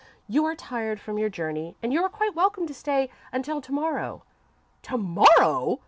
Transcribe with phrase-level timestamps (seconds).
[0.27, 3.71] You are tired from your journey, and you are quite welcome to stay until to
[3.71, 4.23] morrow."
[4.81, 5.79] "To morrow!"